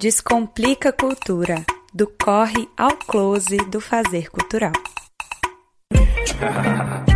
Descomplica 0.00 0.94
Cultura, 0.94 1.62
do 1.92 2.06
corre 2.06 2.66
ao 2.74 2.96
close 2.96 3.58
do 3.68 3.82
fazer 3.82 4.30
cultural. 4.30 4.72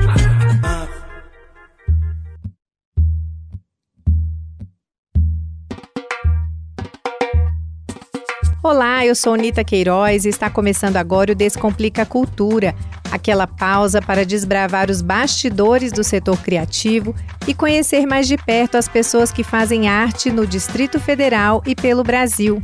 Olá, 8.66 9.04
eu 9.04 9.14
sou 9.14 9.36
Nita 9.36 9.62
Queiroz 9.62 10.24
e 10.24 10.30
está 10.30 10.48
começando 10.48 10.96
agora 10.96 11.32
o 11.32 11.34
Descomplica 11.34 12.06
Cultura, 12.06 12.74
aquela 13.12 13.46
pausa 13.46 14.00
para 14.00 14.24
desbravar 14.24 14.90
os 14.90 15.02
bastidores 15.02 15.92
do 15.92 16.02
setor 16.02 16.38
criativo 16.38 17.14
e 17.46 17.52
conhecer 17.52 18.06
mais 18.06 18.26
de 18.26 18.38
perto 18.38 18.78
as 18.78 18.88
pessoas 18.88 19.30
que 19.30 19.44
fazem 19.44 19.86
arte 19.86 20.30
no 20.30 20.46
Distrito 20.46 20.98
Federal 20.98 21.62
e 21.66 21.74
pelo 21.74 22.02
Brasil. 22.02 22.62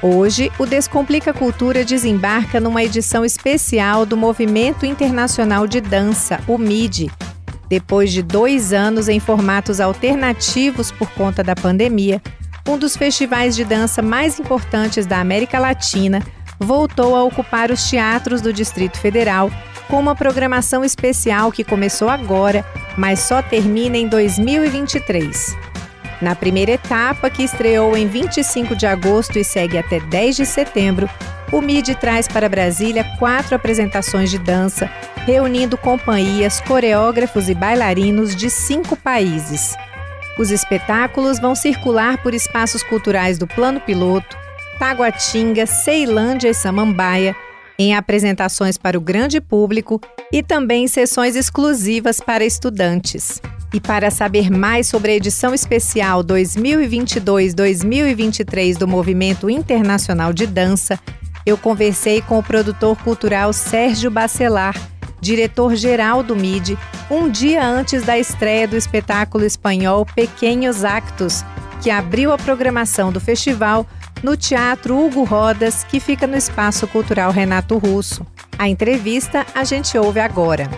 Hoje, 0.00 0.52
o 0.56 0.66
Descomplica 0.66 1.32
Cultura 1.32 1.84
desembarca 1.84 2.60
numa 2.60 2.84
edição 2.84 3.24
especial 3.24 4.06
do 4.06 4.16
Movimento 4.16 4.86
Internacional 4.86 5.66
de 5.66 5.80
Dança, 5.80 6.38
o 6.46 6.56
MIDI. 6.56 7.10
Depois 7.68 8.12
de 8.12 8.22
dois 8.22 8.72
anos 8.72 9.08
em 9.08 9.18
formatos 9.18 9.80
alternativos 9.80 10.92
por 10.92 11.10
conta 11.10 11.42
da 11.42 11.56
pandemia, 11.56 12.22
um 12.68 12.78
dos 12.78 12.96
festivais 12.96 13.54
de 13.54 13.64
dança 13.64 14.00
mais 14.00 14.40
importantes 14.40 15.06
da 15.06 15.18
América 15.20 15.58
Latina, 15.58 16.22
voltou 16.58 17.14
a 17.14 17.22
ocupar 17.22 17.70
os 17.70 17.88
teatros 17.88 18.40
do 18.40 18.52
Distrito 18.52 18.98
Federal 18.98 19.50
com 19.88 20.00
uma 20.00 20.14
programação 20.14 20.82
especial 20.82 21.52
que 21.52 21.62
começou 21.62 22.08
agora, 22.08 22.64
mas 22.96 23.20
só 23.20 23.42
termina 23.42 23.96
em 23.96 24.08
2023. 24.08 25.56
Na 26.22 26.34
primeira 26.34 26.72
etapa, 26.72 27.28
que 27.28 27.42
estreou 27.42 27.96
em 27.96 28.06
25 28.06 28.74
de 28.74 28.86
agosto 28.86 29.38
e 29.38 29.44
segue 29.44 29.76
até 29.76 30.00
10 30.00 30.36
de 30.36 30.46
setembro, 30.46 31.08
o 31.52 31.60
MIDI 31.60 31.94
traz 31.94 32.26
para 32.26 32.48
Brasília 32.48 33.04
quatro 33.18 33.54
apresentações 33.54 34.30
de 34.30 34.38
dança, 34.38 34.90
reunindo 35.26 35.76
companhias, 35.76 36.60
coreógrafos 36.62 37.48
e 37.48 37.54
bailarinos 37.54 38.34
de 38.34 38.48
cinco 38.48 38.96
países. 38.96 39.76
Os 40.38 40.50
espetáculos 40.50 41.38
vão 41.38 41.54
circular 41.54 42.22
por 42.22 42.34
espaços 42.34 42.82
culturais 42.82 43.38
do 43.38 43.46
Plano 43.46 43.80
Piloto, 43.80 44.36
Taguatinga, 44.78 45.64
Ceilândia 45.64 46.48
e 46.48 46.54
Samambaia, 46.54 47.34
em 47.78 47.94
apresentações 47.94 48.76
para 48.76 48.98
o 48.98 49.00
grande 49.00 49.40
público 49.40 50.00
e 50.32 50.42
também 50.42 50.82
em 50.84 50.88
sessões 50.88 51.36
exclusivas 51.36 52.18
para 52.18 52.44
estudantes. 52.44 53.40
E 53.72 53.80
para 53.80 54.10
saber 54.10 54.50
mais 54.50 54.88
sobre 54.88 55.12
a 55.12 55.16
edição 55.16 55.54
especial 55.54 56.24
2022-2023 56.24 58.76
do 58.76 58.88
Movimento 58.88 59.48
Internacional 59.48 60.32
de 60.32 60.46
Dança, 60.46 60.98
eu 61.46 61.56
conversei 61.58 62.22
com 62.22 62.38
o 62.38 62.42
produtor 62.42 62.96
cultural 63.02 63.52
Sérgio 63.52 64.10
Bacelar 64.10 64.74
diretor-geral 65.24 66.22
do 66.22 66.36
MIDI, 66.36 66.78
um 67.10 67.30
dia 67.30 67.66
antes 67.66 68.02
da 68.02 68.18
estreia 68.18 68.68
do 68.68 68.76
espetáculo 68.76 69.42
espanhol 69.42 70.04
Pequenos 70.04 70.84
Actos, 70.84 71.42
que 71.82 71.90
abriu 71.90 72.30
a 72.30 72.36
programação 72.36 73.10
do 73.10 73.18
festival 73.18 73.86
no 74.22 74.36
Teatro 74.36 75.02
Hugo 75.02 75.24
Rodas, 75.24 75.82
que 75.82 75.98
fica 75.98 76.26
no 76.26 76.36
Espaço 76.36 76.86
Cultural 76.86 77.30
Renato 77.30 77.78
Russo. 77.78 78.26
A 78.58 78.68
entrevista 78.68 79.46
a 79.54 79.64
gente 79.64 79.96
ouve 79.96 80.20
agora. 80.20 80.70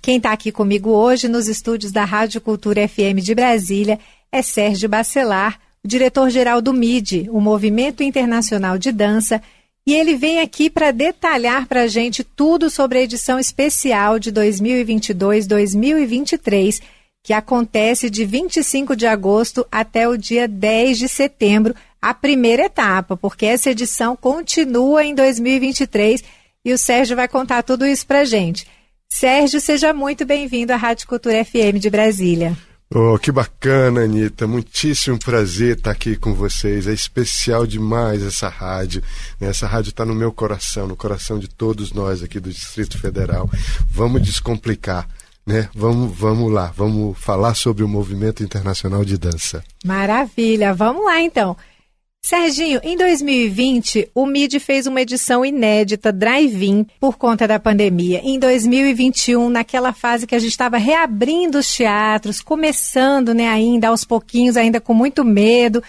Quem 0.00 0.16
está 0.16 0.32
aqui 0.32 0.50
comigo 0.50 0.88
hoje 0.88 1.28
nos 1.28 1.46
estúdios 1.46 1.92
da 1.92 2.06
Rádio 2.06 2.40
Cultura 2.40 2.88
FM 2.88 3.20
de 3.22 3.34
Brasília 3.34 3.98
é 4.32 4.40
Sérgio 4.40 4.88
Bacelar, 4.88 5.60
diretor-geral 5.84 6.62
do 6.62 6.72
MIDI, 6.72 7.28
o 7.30 7.38
Movimento 7.38 8.02
Internacional 8.02 8.78
de 8.78 8.90
Dança, 8.90 9.42
e 9.86 9.94
ele 9.94 10.16
vem 10.16 10.40
aqui 10.40 10.70
para 10.70 10.90
detalhar 10.90 11.66
para 11.66 11.82
a 11.82 11.88
gente 11.88 12.22
tudo 12.22 12.70
sobre 12.70 12.98
a 12.98 13.02
edição 13.02 13.38
especial 13.38 14.18
de 14.18 14.32
2022-2023, 14.32 16.80
que 17.22 17.32
acontece 17.32 18.10
de 18.10 18.24
25 18.24 18.96
de 18.96 19.06
agosto 19.06 19.64
até 19.70 20.08
o 20.08 20.16
dia 20.16 20.48
10 20.48 20.98
de 20.98 21.08
setembro, 21.08 21.74
a 22.00 22.14
primeira 22.14 22.66
etapa, 22.66 23.16
porque 23.16 23.46
essa 23.46 23.70
edição 23.70 24.16
continua 24.16 25.04
em 25.04 25.14
2023 25.14 26.22
e 26.64 26.72
o 26.72 26.78
Sérgio 26.78 27.16
vai 27.16 27.28
contar 27.28 27.62
tudo 27.62 27.86
isso 27.86 28.06
para 28.06 28.20
a 28.20 28.24
gente. 28.24 28.66
Sérgio, 29.08 29.60
seja 29.60 29.92
muito 29.92 30.24
bem-vindo 30.24 30.72
à 30.72 30.76
Rádio 30.76 31.06
Cultura 31.06 31.44
FM 31.44 31.78
de 31.78 31.90
Brasília. 31.90 32.56
Oh, 32.94 33.18
que 33.18 33.32
bacana, 33.32 34.02
Anitta. 34.02 34.46
Muitíssimo 34.46 35.18
prazer 35.18 35.78
estar 35.78 35.90
aqui 35.90 36.14
com 36.14 36.34
vocês. 36.34 36.86
É 36.86 36.92
especial 36.92 37.66
demais 37.66 38.22
essa 38.22 38.50
rádio. 38.50 39.02
Né? 39.40 39.48
Essa 39.48 39.66
rádio 39.66 39.88
está 39.88 40.04
no 40.04 40.14
meu 40.14 40.30
coração, 40.30 40.86
no 40.86 40.94
coração 40.94 41.38
de 41.38 41.48
todos 41.48 41.92
nós 41.92 42.22
aqui 42.22 42.38
do 42.38 42.50
Distrito 42.50 42.98
Federal. 42.98 43.48
Vamos 43.90 44.20
descomplicar. 44.20 45.08
Né? 45.46 45.70
Vamos, 45.74 46.14
vamos 46.16 46.52
lá, 46.52 46.70
vamos 46.76 47.18
falar 47.18 47.54
sobre 47.54 47.82
o 47.82 47.88
movimento 47.88 48.42
internacional 48.42 49.04
de 49.06 49.16
dança. 49.16 49.64
Maravilha, 49.84 50.74
vamos 50.74 51.04
lá 51.04 51.20
então. 51.20 51.56
Serginho, 52.24 52.80
em 52.84 52.96
2020, 52.96 54.10
o 54.14 54.24
MIDI 54.26 54.60
fez 54.60 54.86
uma 54.86 55.00
edição 55.00 55.44
inédita 55.44 56.12
drive-in 56.12 56.86
por 57.00 57.18
conta 57.18 57.48
da 57.48 57.58
pandemia. 57.58 58.20
Em 58.22 58.38
2021, 58.38 59.48
naquela 59.48 59.92
fase 59.92 60.24
que 60.24 60.34
a 60.36 60.38
gente 60.38 60.52
estava 60.52 60.76
reabrindo 60.76 61.58
os 61.58 61.66
teatros, 61.66 62.40
começando, 62.40 63.34
né, 63.34 63.48
ainda 63.48 63.88
aos 63.88 64.04
pouquinhos, 64.04 64.56
ainda 64.56 64.80
com 64.80 64.94
muito 64.94 65.24
medo, 65.24 65.82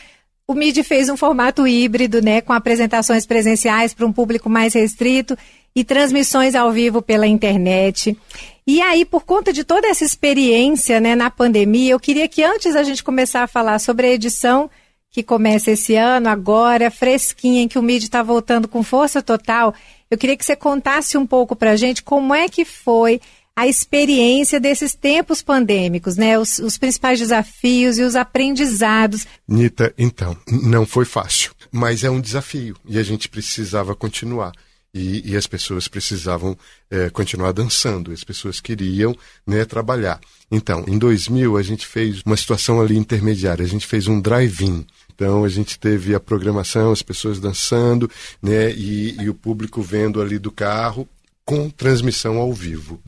o 0.48 0.56
MIDI 0.56 0.82
fez 0.82 1.08
um 1.08 1.16
formato 1.16 1.68
híbrido, 1.68 2.20
né, 2.20 2.42
com 2.42 2.52
apresentações 2.52 3.28
presenciais 3.28 3.94
para 3.94 4.08
um 4.08 4.12
público 4.12 4.50
mais 4.50 4.74
restrito 4.74 5.38
e 5.76 5.84
transmissões 5.84 6.56
ao 6.56 6.72
vivo 6.72 7.00
pela 7.00 7.28
internet. 7.28 8.18
E 8.66 8.82
aí, 8.82 9.06
por 9.06 9.24
conta 9.24 9.54
de 9.54 9.64
toda 9.64 9.88
essa 9.88 10.04
experiência, 10.04 11.00
né, 11.00 11.14
na 11.14 11.30
pandemia, 11.30 11.92
eu 11.92 12.00
queria 12.00 12.28
que 12.28 12.44
antes 12.44 12.76
a 12.76 12.82
gente 12.82 13.04
começar 13.04 13.44
a 13.44 13.48
falar 13.48 13.78
sobre 13.78 14.08
a 14.08 14.12
edição 14.12 14.68
que 15.14 15.22
começa 15.22 15.70
esse 15.70 15.96
ano, 15.96 16.28
agora, 16.28 16.90
fresquinha, 16.90 17.62
em 17.62 17.68
que 17.68 17.78
o 17.78 17.84
MIDI 17.84 18.06
está 18.06 18.24
voltando 18.24 18.68
com 18.68 18.82
força 18.82 19.22
total. 19.22 19.76
Eu 20.10 20.18
queria 20.18 20.36
que 20.36 20.44
você 20.44 20.56
contasse 20.56 21.16
um 21.16 21.26
pouco 21.26 21.56
para 21.56 21.72
a 21.72 21.76
gente 21.76 22.02
como 22.02 22.34
é 22.34 22.50
que 22.50 22.66
foi 22.66 23.22
a 23.56 23.68
experiência 23.68 24.60
desses 24.60 24.96
tempos 24.96 25.44
pandêmicos, 25.44 26.18
né? 26.18 26.40
Os, 26.40 26.58
os, 26.58 26.80
principais 26.80 27.20
desafios 27.20 28.00
e 28.00 28.02
os 28.02 28.16
aprendizados. 28.16 29.28
Nita, 29.48 29.94
então, 30.00 30.36
não 30.48 30.84
foi 30.84 31.06
fácil, 31.06 31.52
mas 31.72 32.04
é 32.04 32.10
um 32.10 32.20
desafio 32.20 32.76
e 32.84 32.98
a 32.98 33.04
gente 33.04 33.30
precisava 33.30 33.96
continuar. 33.96 34.52
E, 34.96 35.32
e 35.32 35.36
as 35.36 35.48
pessoas 35.48 35.88
precisavam 35.88 36.56
é, 36.90 37.10
continuar 37.10 37.52
dançando, 37.52 38.12
as 38.12 38.24
pessoas 38.24 38.60
queriam 38.60 39.16
né, 39.46 39.66
trabalhar. 39.66 40.20
Então, 40.52 40.86
em 40.88 41.00
2000, 41.00 41.58
a 41.58 41.64
gente 41.64 41.88
fez 41.88 42.22
uma 42.24 42.38
situação 42.38 42.80
ali 42.80 42.96
intermediária, 42.96 43.66
a 43.66 43.68
gente 43.68 43.88
fez 43.88 44.08
um 44.08 44.22
drive-in. 44.22 44.86
Então 45.24 45.46
a 45.46 45.48
gente 45.48 45.80
teve 45.80 46.14
a 46.14 46.20
programação, 46.20 46.92
as 46.92 47.02
pessoas 47.02 47.40
dançando, 47.40 48.12
né, 48.42 48.74
e, 48.74 49.16
e 49.22 49.30
o 49.30 49.34
público 49.34 49.82
vendo 49.82 50.22
ali 50.22 50.38
do 50.38 50.52
carro 50.52 51.08
com 51.46 51.70
transmissão 51.70 52.38
ao 52.40 52.52
vivo. 52.52 53.02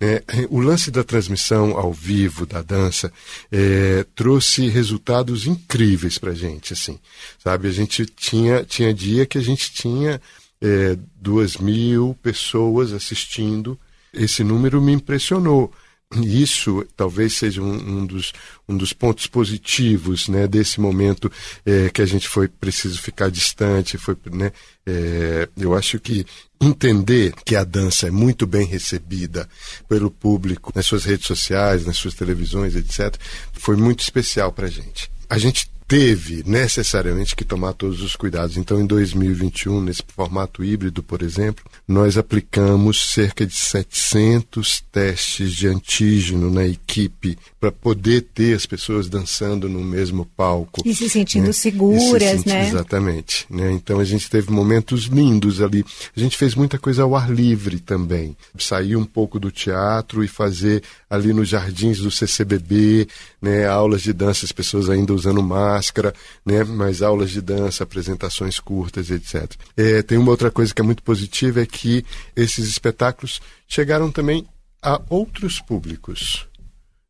É, 0.00 0.22
o 0.48 0.60
lance 0.60 0.92
da 0.92 1.02
transmissão 1.02 1.76
ao 1.76 1.92
vivo 1.92 2.46
da 2.46 2.62
dança 2.62 3.12
é, 3.50 4.06
trouxe 4.14 4.68
resultados 4.68 5.44
incríveis 5.48 6.18
para 6.18 6.30
a 6.30 6.34
gente, 6.36 6.72
assim, 6.72 7.00
sabe? 7.42 7.66
A 7.66 7.72
gente 7.72 8.06
tinha 8.06 8.62
tinha 8.62 8.94
dia 8.94 9.26
que 9.26 9.36
a 9.36 9.42
gente 9.42 9.72
tinha 9.72 10.20
é, 10.62 10.96
duas 11.20 11.56
mil 11.56 12.16
pessoas 12.22 12.92
assistindo. 12.92 13.76
Esse 14.14 14.44
número 14.44 14.80
me 14.80 14.92
impressionou 14.92 15.72
isso 16.14 16.86
talvez 16.96 17.34
seja 17.34 17.60
um, 17.60 18.00
um, 18.00 18.06
dos, 18.06 18.32
um 18.68 18.76
dos 18.76 18.92
pontos 18.92 19.26
positivos 19.26 20.28
né, 20.28 20.46
desse 20.46 20.80
momento 20.80 21.30
é, 21.64 21.90
que 21.90 22.00
a 22.00 22.06
gente 22.06 22.28
foi 22.28 22.46
preciso 22.46 23.00
ficar 23.00 23.28
distante. 23.28 23.98
Foi, 23.98 24.16
né, 24.32 24.52
é, 24.86 25.48
eu 25.56 25.74
acho 25.74 25.98
que 25.98 26.24
entender 26.60 27.34
que 27.44 27.56
a 27.56 27.64
dança 27.64 28.06
é 28.06 28.10
muito 28.10 28.46
bem 28.46 28.66
recebida 28.66 29.48
pelo 29.88 30.10
público 30.10 30.72
nas 30.74 30.86
suas 30.86 31.04
redes 31.04 31.26
sociais, 31.26 31.84
nas 31.84 31.96
suas 31.96 32.14
televisões, 32.14 32.76
etc., 32.76 33.16
foi 33.52 33.76
muito 33.76 34.00
especial 34.00 34.52
para 34.52 34.66
a 34.66 34.70
gente. 34.70 35.10
A 35.28 35.38
gente 35.38 35.68
teve 35.88 36.42
necessariamente 36.44 37.36
que 37.36 37.44
tomar 37.44 37.72
todos 37.72 38.02
os 38.02 38.16
cuidados. 38.16 38.56
Então, 38.56 38.80
em 38.80 38.86
2021, 38.86 39.80
nesse 39.80 40.02
formato 40.14 40.64
híbrido, 40.64 41.02
por 41.02 41.22
exemplo, 41.22 41.64
nós 41.86 42.18
aplicamos 42.18 43.10
cerca 43.10 43.46
de 43.46 43.54
700 43.54 44.82
testes 44.90 45.52
de 45.52 45.68
antígeno 45.68 46.50
na 46.50 46.66
equipe 46.66 47.38
para 47.60 47.70
poder 47.70 48.22
ter 48.22 48.56
as 48.56 48.66
pessoas 48.66 49.08
dançando 49.08 49.68
no 49.68 49.80
mesmo 49.80 50.26
palco. 50.36 50.82
E 50.84 50.94
se 50.94 51.08
sentindo 51.08 51.46
né? 51.46 51.52
seguras, 51.52 52.40
se 52.40 52.48
né? 52.48 52.68
Exatamente. 52.68 53.46
Né? 53.48 53.70
Então, 53.72 54.00
a 54.00 54.04
gente 54.04 54.28
teve 54.28 54.50
momentos 54.50 55.04
lindos 55.04 55.62
ali. 55.62 55.84
A 56.16 56.20
gente 56.20 56.36
fez 56.36 56.54
muita 56.54 56.78
coisa 56.78 57.04
ao 57.04 57.14
ar 57.14 57.30
livre 57.30 57.78
também. 57.78 58.36
Sair 58.58 58.96
um 58.96 59.04
pouco 59.04 59.38
do 59.38 59.52
teatro 59.52 60.24
e 60.24 60.28
fazer 60.28 60.82
ali 61.08 61.32
nos 61.32 61.48
jardins 61.48 61.98
do 61.98 62.10
CCBB, 62.10 63.06
né, 63.40 63.66
aulas 63.66 64.02
de 64.02 64.12
dança, 64.12 64.44
as 64.44 64.50
pessoas 64.50 64.90
ainda 64.90 65.14
usando 65.14 65.40
máscara 65.42 65.75
máscara, 65.76 66.14
né? 66.44 66.64
mas 66.64 67.02
aulas 67.02 67.30
de 67.30 67.40
dança, 67.40 67.84
apresentações 67.84 68.58
curtas, 68.58 69.10
etc. 69.10 69.52
É, 69.76 70.02
tem 70.02 70.16
uma 70.18 70.30
outra 70.30 70.50
coisa 70.50 70.74
que 70.74 70.80
é 70.80 70.84
muito 70.84 71.02
positiva, 71.02 71.60
é 71.60 71.66
que 71.66 72.04
esses 72.34 72.68
espetáculos 72.68 73.40
chegaram 73.68 74.10
também 74.10 74.46
a 74.82 75.00
outros 75.08 75.60
públicos. 75.60 76.46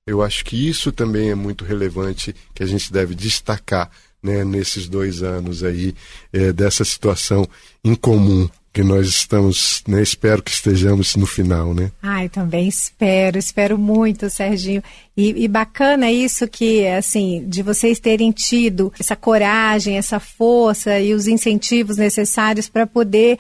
Eu 0.06 0.22
acho 0.22 0.44
que 0.44 0.68
isso 0.68 0.92
também 0.92 1.30
é 1.30 1.34
muito 1.34 1.64
relevante, 1.64 2.34
que 2.54 2.62
a 2.62 2.66
gente 2.66 2.92
deve 2.92 3.14
destacar 3.14 3.90
né, 4.22 4.44
nesses 4.44 4.88
dois 4.88 5.22
anos 5.22 5.62
aí 5.62 5.94
é, 6.32 6.52
dessa 6.52 6.84
situação 6.84 7.48
incomum 7.84 8.48
que 8.76 8.84
nós 8.84 9.06
estamos, 9.06 9.82
né, 9.88 10.02
espero 10.02 10.42
que 10.42 10.50
estejamos 10.50 11.16
no 11.16 11.24
final, 11.24 11.72
né? 11.72 11.90
Ai, 12.02 12.28
também 12.28 12.68
espero, 12.68 13.38
espero 13.38 13.78
muito, 13.78 14.28
Serginho. 14.28 14.82
E, 15.16 15.44
e, 15.44 15.48
bacana 15.48 16.12
isso 16.12 16.46
que, 16.46 16.86
assim, 16.86 17.42
de 17.48 17.62
vocês 17.62 17.98
terem 17.98 18.30
tido 18.30 18.92
essa 19.00 19.16
coragem, 19.16 19.96
essa 19.96 20.20
força 20.20 21.00
e 21.00 21.14
os 21.14 21.26
incentivos 21.26 21.96
necessários 21.96 22.68
para 22.68 22.86
poder 22.86 23.38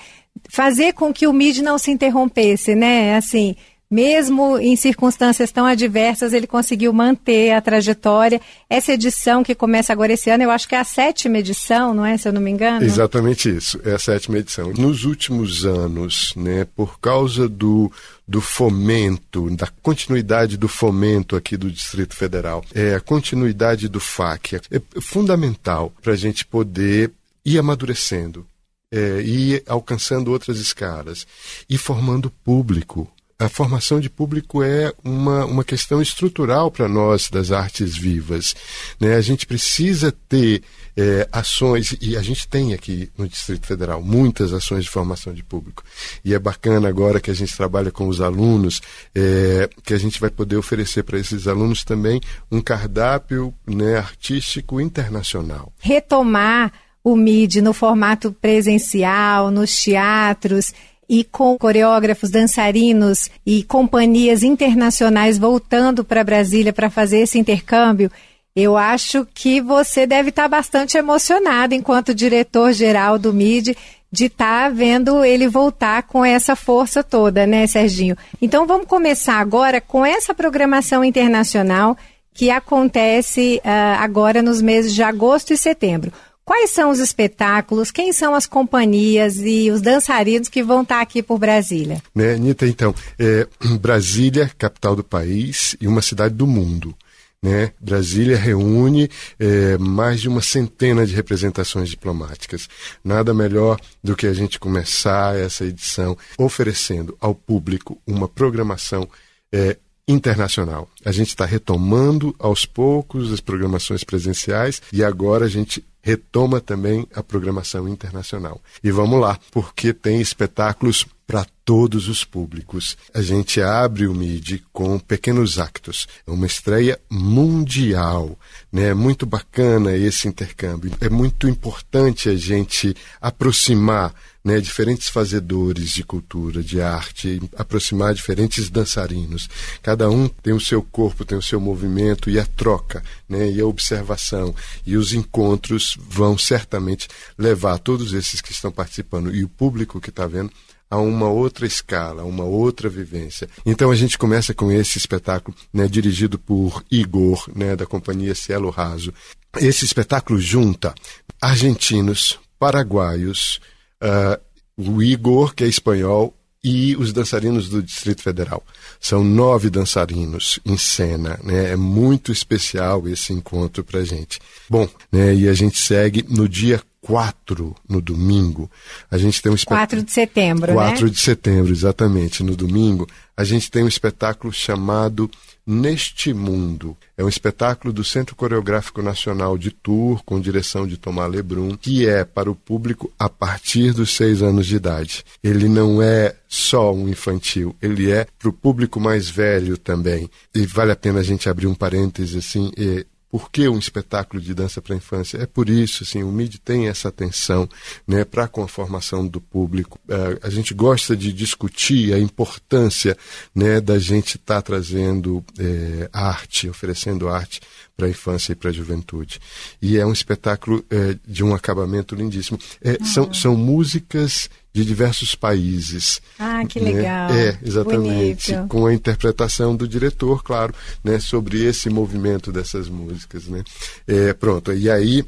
fazer 0.48 0.94
com 0.94 1.12
que 1.12 1.26
o 1.26 1.34
MID 1.34 1.60
não 1.60 1.76
se 1.76 1.90
interrompesse, 1.90 2.74
né? 2.74 3.14
Assim, 3.14 3.56
mesmo 3.90 4.58
em 4.58 4.74
circunstâncias 4.74 5.52
tão 5.52 5.64
adversas, 5.64 6.32
ele 6.32 6.46
conseguiu 6.46 6.92
manter 6.92 7.52
a 7.52 7.60
trajetória. 7.60 8.40
Essa 8.68 8.92
edição 8.92 9.44
que 9.44 9.54
começa 9.54 9.92
agora 9.92 10.12
esse 10.12 10.28
ano, 10.28 10.42
eu 10.42 10.50
acho 10.50 10.68
que 10.68 10.74
é 10.74 10.78
a 10.78 10.84
sétima 10.84 11.38
edição, 11.38 11.94
não 11.94 12.04
é? 12.04 12.16
Se 12.16 12.28
eu 12.28 12.32
não 12.32 12.40
me 12.40 12.50
engano. 12.50 12.84
Exatamente 12.84 13.48
isso, 13.48 13.80
é 13.84 13.92
a 13.92 13.98
sétima 13.98 14.38
edição. 14.38 14.72
Nos 14.72 15.04
últimos 15.04 15.64
anos, 15.64 16.32
né, 16.36 16.66
por 16.74 16.98
causa 16.98 17.48
do, 17.48 17.90
do 18.26 18.40
fomento, 18.40 19.48
da 19.50 19.68
continuidade 19.82 20.56
do 20.56 20.68
fomento 20.68 21.36
aqui 21.36 21.56
do 21.56 21.70
Distrito 21.70 22.16
Federal, 22.16 22.64
é, 22.74 22.94
a 22.94 23.00
continuidade 23.00 23.88
do 23.88 24.00
FAC 24.00 24.56
é 24.56 25.00
fundamental 25.00 25.92
para 26.02 26.12
a 26.12 26.16
gente 26.16 26.44
poder 26.44 27.12
ir 27.44 27.58
amadurecendo. 27.58 28.46
É, 28.88 29.20
ir 29.20 29.64
alcançando 29.66 30.30
outras 30.30 30.58
escalas 30.58 31.26
e 31.68 31.76
formando 31.76 32.30
público 32.30 33.10
a 33.38 33.48
formação 33.48 34.00
de 34.00 34.08
público 34.08 34.62
é 34.62 34.92
uma, 35.04 35.44
uma 35.44 35.64
questão 35.64 36.00
estrutural 36.00 36.70
para 36.70 36.88
nós 36.88 37.28
das 37.28 37.52
artes 37.52 37.96
vivas. 37.96 38.56
Né? 38.98 39.14
A 39.14 39.20
gente 39.20 39.46
precisa 39.46 40.10
ter 40.10 40.62
é, 40.96 41.28
ações, 41.30 41.94
e 42.00 42.16
a 42.16 42.22
gente 42.22 42.48
tem 42.48 42.72
aqui 42.72 43.10
no 43.16 43.28
Distrito 43.28 43.66
Federal 43.66 44.02
muitas 44.02 44.54
ações 44.54 44.84
de 44.84 44.90
formação 44.90 45.34
de 45.34 45.44
público. 45.44 45.84
E 46.24 46.32
é 46.32 46.38
bacana 46.38 46.88
agora 46.88 47.20
que 47.20 47.30
a 47.30 47.34
gente 47.34 47.54
trabalha 47.54 47.90
com 47.90 48.08
os 48.08 48.22
alunos, 48.22 48.80
é, 49.14 49.68
que 49.84 49.92
a 49.92 49.98
gente 49.98 50.18
vai 50.18 50.30
poder 50.30 50.56
oferecer 50.56 51.02
para 51.02 51.18
esses 51.18 51.46
alunos 51.46 51.84
também 51.84 52.20
um 52.50 52.62
cardápio 52.62 53.52
né, 53.66 53.98
artístico 53.98 54.80
internacional. 54.80 55.70
Retomar 55.78 56.72
o 57.04 57.14
MID 57.14 57.60
no 57.60 57.74
formato 57.74 58.32
presencial, 58.32 59.50
nos 59.50 59.78
teatros 59.78 60.72
e 61.08 61.24
com 61.24 61.56
coreógrafos, 61.56 62.30
dançarinos 62.30 63.30
e 63.44 63.62
companhias 63.62 64.42
internacionais 64.42 65.38
voltando 65.38 66.04
para 66.04 66.24
Brasília 66.24 66.72
para 66.72 66.90
fazer 66.90 67.18
esse 67.18 67.38
intercâmbio, 67.38 68.10
eu 68.54 68.76
acho 68.76 69.26
que 69.34 69.60
você 69.60 70.06
deve 70.06 70.30
estar 70.30 70.48
bastante 70.48 70.96
emocionado 70.96 71.74
enquanto 71.74 72.14
diretor-geral 72.14 73.18
do 73.18 73.32
MID 73.32 73.76
de 74.10 74.26
estar 74.26 74.64
tá 74.64 74.68
vendo 74.70 75.24
ele 75.24 75.46
voltar 75.46 76.04
com 76.04 76.24
essa 76.24 76.56
força 76.56 77.04
toda, 77.04 77.46
né, 77.46 77.66
Serginho? 77.66 78.16
Então 78.40 78.66
vamos 78.66 78.86
começar 78.86 79.38
agora 79.40 79.80
com 79.80 80.06
essa 80.06 80.32
programação 80.32 81.04
internacional 81.04 81.96
que 82.32 82.50
acontece 82.50 83.60
uh, 83.64 84.00
agora 84.00 84.42
nos 84.42 84.62
meses 84.62 84.94
de 84.94 85.02
agosto 85.02 85.52
e 85.52 85.56
setembro. 85.56 86.12
Quais 86.46 86.70
são 86.70 86.90
os 86.90 87.00
espetáculos? 87.00 87.90
Quem 87.90 88.12
são 88.12 88.32
as 88.32 88.46
companhias 88.46 89.36
e 89.38 89.68
os 89.68 89.80
dançarinos 89.80 90.48
que 90.48 90.62
vão 90.62 90.82
estar 90.82 91.00
aqui 91.00 91.20
por 91.20 91.40
Brasília? 91.40 92.00
Né, 92.14 92.34
Anitta, 92.34 92.68
então, 92.68 92.94
é, 93.18 93.48
Brasília, 93.80 94.48
capital 94.56 94.94
do 94.94 95.02
país 95.02 95.74
e 95.80 95.88
uma 95.88 96.00
cidade 96.00 96.36
do 96.36 96.46
mundo. 96.46 96.94
Né? 97.42 97.72
Brasília 97.80 98.36
reúne 98.36 99.10
é, 99.40 99.76
mais 99.76 100.20
de 100.20 100.28
uma 100.28 100.40
centena 100.40 101.04
de 101.04 101.16
representações 101.16 101.88
diplomáticas. 101.88 102.68
Nada 103.02 103.34
melhor 103.34 103.80
do 104.02 104.14
que 104.14 104.28
a 104.28 104.32
gente 104.32 104.60
começar 104.60 105.36
essa 105.36 105.64
edição 105.64 106.16
oferecendo 106.38 107.16
ao 107.20 107.34
público 107.34 107.98
uma 108.06 108.28
programação 108.28 109.08
é, 109.52 109.76
internacional. 110.06 110.88
A 111.04 111.10
gente 111.10 111.28
está 111.28 111.44
retomando 111.44 112.32
aos 112.38 112.64
poucos 112.64 113.32
as 113.32 113.40
programações 113.40 114.04
presenciais 114.04 114.80
e 114.92 115.02
agora 115.02 115.46
a 115.46 115.48
gente 115.48 115.84
retoma 116.06 116.60
também 116.60 117.04
a 117.12 117.20
programação 117.20 117.88
internacional. 117.88 118.62
E 118.82 118.92
vamos 118.92 119.20
lá, 119.20 119.36
porque 119.50 119.92
tem 119.92 120.20
espetáculos 120.20 121.04
para 121.26 121.44
todos 121.64 122.06
os 122.06 122.24
públicos. 122.24 122.96
A 123.12 123.20
gente 123.20 123.60
abre 123.60 124.06
o 124.06 124.14
MIDI 124.14 124.62
com 124.72 125.00
pequenos 125.00 125.58
actos. 125.58 126.06
É 126.24 126.30
uma 126.30 126.46
estreia 126.46 126.96
mundial. 127.10 128.38
Né? 128.70 128.90
É 128.90 128.94
muito 128.94 129.26
bacana 129.26 129.96
esse 129.96 130.28
intercâmbio. 130.28 130.92
É 131.00 131.10
muito 131.10 131.48
importante 131.48 132.28
a 132.28 132.36
gente 132.36 132.94
aproximar 133.20 134.14
né, 134.46 134.60
diferentes 134.60 135.08
fazedores 135.08 135.90
de 135.90 136.04
cultura, 136.04 136.62
de 136.62 136.80
arte, 136.80 137.42
aproximar 137.56 138.14
diferentes 138.14 138.70
dançarinos. 138.70 139.50
Cada 139.82 140.08
um 140.08 140.28
tem 140.28 140.54
o 140.54 140.60
seu 140.60 140.80
corpo, 140.80 141.24
tem 141.24 141.36
o 141.36 141.42
seu 141.42 141.58
movimento 141.58 142.30
e 142.30 142.38
a 142.38 142.46
troca, 142.46 143.02
né, 143.28 143.50
e 143.50 143.60
a 143.60 143.66
observação 143.66 144.54
e 144.86 144.96
os 144.96 145.12
encontros 145.12 145.98
vão 146.08 146.38
certamente 146.38 147.08
levar 147.36 147.76
todos 147.80 148.12
esses 148.12 148.40
que 148.40 148.52
estão 148.52 148.70
participando 148.70 149.34
e 149.34 149.42
o 149.42 149.48
público 149.48 150.00
que 150.00 150.10
está 150.10 150.28
vendo 150.28 150.52
a 150.88 150.96
uma 150.96 151.28
outra 151.28 151.66
escala, 151.66 152.22
a 152.22 152.24
uma 152.24 152.44
outra 152.44 152.88
vivência. 152.88 153.48
Então 153.66 153.90
a 153.90 153.96
gente 153.96 154.16
começa 154.16 154.54
com 154.54 154.70
esse 154.70 154.96
espetáculo, 154.96 155.56
né, 155.72 155.88
dirigido 155.88 156.38
por 156.38 156.84
Igor, 156.88 157.50
né, 157.52 157.74
da 157.74 157.84
companhia 157.84 158.32
Cielo 158.32 158.70
Raso. 158.70 159.12
Esse 159.58 159.84
espetáculo 159.84 160.38
junta 160.38 160.94
argentinos, 161.40 162.38
paraguaios, 162.60 163.60
uh, 164.06 164.40
o 164.76 165.02
Igor, 165.02 165.54
que 165.54 165.64
é 165.64 165.66
espanhol, 165.66 166.34
e 166.62 166.96
os 166.96 167.12
dançarinos 167.12 167.68
do 167.68 167.80
Distrito 167.80 168.22
Federal. 168.22 168.60
São 169.00 169.22
nove 169.22 169.70
dançarinos 169.70 170.58
em 170.66 170.76
cena, 170.76 171.38
né? 171.44 171.70
É 171.70 171.76
muito 171.76 172.32
especial 172.32 173.06
esse 173.06 173.32
encontro 173.32 173.84
para 173.84 174.02
gente. 174.02 174.40
Bom, 174.68 174.88
né? 175.12 175.32
E 175.32 175.48
a 175.48 175.54
gente 175.54 175.78
segue 175.78 176.24
no 176.28 176.48
dia 176.48 176.82
4, 177.06 177.72
no 177.88 178.00
domingo. 178.00 178.68
A 179.08 179.16
gente 179.16 179.40
tem 179.40 179.52
um 179.52 179.54
espetáculo. 179.54 179.86
4 179.86 180.02
de 180.02 180.10
setembro, 180.10 180.72
4 180.72 181.04
né? 181.04 181.10
de 181.12 181.18
setembro, 181.20 181.70
exatamente. 181.72 182.42
No 182.42 182.56
domingo, 182.56 183.06
a 183.36 183.44
gente 183.44 183.70
tem 183.70 183.84
um 183.84 183.88
espetáculo 183.88 184.52
chamado 184.52 185.30
Neste 185.64 186.34
Mundo. 186.34 186.96
É 187.16 187.22
um 187.22 187.28
espetáculo 187.28 187.92
do 187.92 188.02
Centro 188.02 188.34
Coreográfico 188.34 189.02
Nacional 189.02 189.56
de 189.56 189.70
Tour, 189.70 190.20
com 190.24 190.40
direção 190.40 190.84
de 190.84 190.96
Tomás 190.96 191.30
Lebrun, 191.30 191.76
que 191.76 192.08
é 192.08 192.24
para 192.24 192.50
o 192.50 192.56
público 192.56 193.12
a 193.16 193.28
partir 193.28 193.92
dos 193.92 194.16
seis 194.16 194.42
anos 194.42 194.66
de 194.66 194.74
idade. 194.74 195.24
Ele 195.44 195.68
não 195.68 196.02
é 196.02 196.34
só 196.48 196.92
um 196.92 197.08
infantil, 197.08 197.76
ele 197.80 198.10
é 198.10 198.26
para 198.36 198.48
o 198.48 198.52
público 198.52 198.98
mais 198.98 199.30
velho 199.30 199.78
também. 199.78 200.28
E 200.52 200.66
vale 200.66 200.90
a 200.90 200.96
pena 200.96 201.20
a 201.20 201.24
gente 201.24 201.48
abrir 201.48 201.68
um 201.68 201.74
parêntese 201.74 202.38
assim. 202.38 202.72
E 202.76 203.06
por 203.30 203.50
que 203.50 203.68
um 203.68 203.78
espetáculo 203.78 204.40
de 204.40 204.54
dança 204.54 204.80
para 204.80 204.94
a 204.94 204.96
infância? 204.96 205.38
É 205.38 205.46
por 205.46 205.68
isso, 205.68 206.04
assim, 206.04 206.22
o 206.22 206.30
MID 206.30 206.58
tem 206.58 206.88
essa 206.88 207.08
atenção 207.08 207.68
né, 208.06 208.24
para 208.24 208.44
a 208.44 208.68
formação 208.68 209.26
do 209.26 209.40
público. 209.40 209.98
Uh, 210.08 210.38
a 210.42 210.50
gente 210.50 210.72
gosta 210.72 211.16
de 211.16 211.32
discutir 211.32 212.14
a 212.14 212.18
importância 212.18 213.16
né, 213.54 213.80
da 213.80 213.98
gente 213.98 214.36
estar 214.36 214.56
tá 214.56 214.62
trazendo 214.62 215.44
é, 215.58 216.08
arte, 216.12 216.68
oferecendo 216.68 217.28
arte 217.28 217.60
para 217.96 218.06
a 218.06 218.10
infância 218.10 218.52
e 218.52 218.54
para 218.54 218.70
a 218.70 218.72
juventude. 218.72 219.40
E 219.80 219.96
é 219.96 220.06
um 220.06 220.12
espetáculo 220.12 220.84
é, 220.90 221.16
de 221.26 221.42
um 221.42 221.54
acabamento 221.54 222.14
lindíssimo. 222.14 222.58
É, 222.82 223.02
são, 223.04 223.32
são 223.32 223.56
músicas 223.56 224.48
de 224.76 224.84
diversos 224.84 225.34
países. 225.34 226.20
Ah, 226.38 226.62
que 226.68 226.78
né? 226.78 226.92
legal. 226.92 227.30
É, 227.30 227.58
exatamente. 227.64 228.52
Bonito. 228.52 228.68
Com 228.68 228.84
a 228.84 228.92
interpretação 228.92 229.74
do 229.74 229.88
diretor, 229.88 230.44
claro, 230.44 230.74
né, 231.02 231.18
sobre 231.18 231.64
esse 231.64 231.88
movimento 231.88 232.52
dessas 232.52 232.86
músicas. 232.86 233.46
Né? 233.46 233.64
É, 234.06 234.34
pronto, 234.34 234.74
e 234.74 234.90
aí 234.90 235.24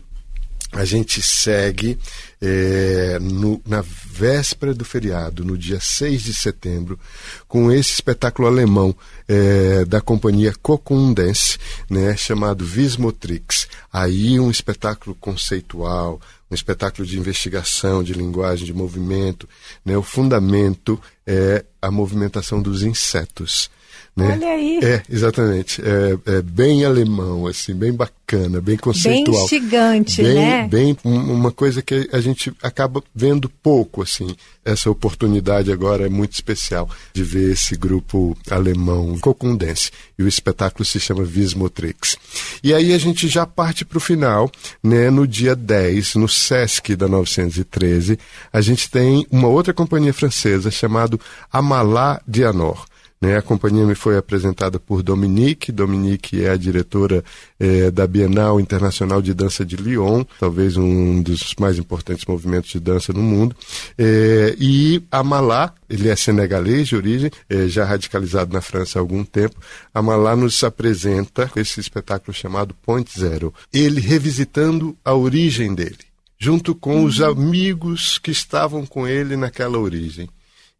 a 0.70 0.84
gente 0.84 1.22
segue 1.22 1.98
é, 2.42 3.18
no, 3.22 3.58
na 3.66 3.82
véspera 3.82 4.74
do 4.74 4.84
feriado, 4.84 5.42
no 5.42 5.56
dia 5.56 5.80
6 5.80 6.22
de 6.22 6.34
setembro, 6.34 7.00
com 7.48 7.72
esse 7.72 7.94
espetáculo 7.94 8.46
alemão 8.46 8.94
é, 9.26 9.86
da 9.86 10.02
companhia 10.02 10.52
Cocundense, 10.60 11.56
né, 11.88 12.14
chamado 12.18 12.66
Vismotrix. 12.66 13.57
Aí 13.92 14.38
um 14.38 14.50
espetáculo 14.50 15.14
conceitual, 15.14 16.20
um 16.50 16.54
espetáculo 16.54 17.06
de 17.06 17.18
investigação, 17.18 18.02
de 18.02 18.12
linguagem, 18.12 18.66
de 18.66 18.72
movimento. 18.72 19.48
Né? 19.84 19.96
O 19.96 20.02
fundamento 20.02 21.00
é 21.26 21.64
a 21.80 21.90
movimentação 21.90 22.60
dos 22.60 22.82
insetos. 22.82 23.70
Né? 24.18 24.32
Olha 24.32 24.48
aí. 24.48 24.80
É, 24.82 25.02
exatamente. 25.08 25.80
É, 25.80 26.38
é, 26.38 26.42
bem 26.42 26.84
alemão, 26.84 27.46
assim, 27.46 27.72
bem 27.72 27.92
bacana, 27.92 28.60
bem 28.60 28.76
conceitual. 28.76 29.38
Bem 29.38 29.48
gigante, 29.48 30.22
bem, 30.22 30.34
né? 30.34 30.68
Bem, 30.68 30.96
uma 31.04 31.52
coisa 31.52 31.80
que 31.80 32.08
a 32.12 32.20
gente 32.20 32.52
acaba 32.60 33.00
vendo 33.14 33.48
pouco, 33.48 34.02
assim. 34.02 34.34
Essa 34.64 34.90
oportunidade 34.90 35.70
agora 35.70 36.04
é 36.04 36.08
muito 36.08 36.32
especial 36.32 36.90
de 37.14 37.22
ver 37.22 37.52
esse 37.52 37.76
grupo 37.76 38.36
alemão 38.50 39.16
Cocundense. 39.20 39.92
E 40.18 40.22
o 40.24 40.28
espetáculo 40.28 40.84
se 40.84 40.98
chama 40.98 41.22
Vismotrix. 41.22 42.16
E 42.62 42.74
aí 42.74 42.92
a 42.92 42.98
gente 42.98 43.28
já 43.28 43.46
parte 43.46 43.84
para 43.84 43.98
o 43.98 44.00
final, 44.00 44.50
né? 44.82 45.10
No 45.10 45.28
dia 45.28 45.54
10, 45.54 46.16
no 46.16 46.28
Sesc 46.28 46.96
da 46.96 47.06
913, 47.06 48.18
a 48.52 48.60
gente 48.60 48.90
tem 48.90 49.24
uma 49.30 49.46
outra 49.46 49.72
companhia 49.72 50.12
francesa 50.12 50.72
chamada 50.72 51.16
Amalá 51.52 52.20
Dianor. 52.26 52.84
Né, 53.20 53.36
a 53.36 53.42
companhia 53.42 53.84
me 53.84 53.96
foi 53.96 54.16
apresentada 54.16 54.78
por 54.78 55.02
Dominique. 55.02 55.72
Dominique 55.72 56.44
é 56.44 56.50
a 56.50 56.56
diretora 56.56 57.24
é, 57.58 57.90
da 57.90 58.06
Bienal 58.06 58.60
Internacional 58.60 59.20
de 59.20 59.34
Dança 59.34 59.64
de 59.64 59.74
Lyon, 59.74 60.24
talvez 60.38 60.76
um 60.76 61.20
dos 61.20 61.54
mais 61.58 61.78
importantes 61.78 62.24
movimentos 62.26 62.70
de 62.70 62.78
dança 62.78 63.12
no 63.12 63.22
mundo. 63.22 63.56
É, 63.96 64.54
e 64.58 65.02
Amalá, 65.10 65.74
ele 65.90 66.08
é 66.08 66.14
senegalês 66.14 66.88
de 66.88 66.96
origem, 66.96 67.30
é, 67.50 67.66
já 67.66 67.84
radicalizado 67.84 68.52
na 68.52 68.60
França 68.60 68.98
há 68.98 69.00
algum 69.00 69.24
tempo. 69.24 69.56
Amalá 69.92 70.36
nos 70.36 70.62
apresenta 70.62 71.50
esse 71.56 71.80
espetáculo 71.80 72.32
chamado 72.32 72.72
Point 72.72 73.10
Zero. 73.18 73.52
Ele 73.72 74.00
revisitando 74.00 74.96
a 75.04 75.12
origem 75.12 75.74
dele, 75.74 75.98
junto 76.38 76.72
com 76.72 77.02
os 77.02 77.18
uhum. 77.18 77.30
amigos 77.30 78.18
que 78.18 78.30
estavam 78.30 78.86
com 78.86 79.08
ele 79.08 79.36
naquela 79.36 79.76
origem. 79.76 80.28